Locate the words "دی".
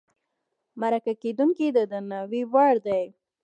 2.87-3.03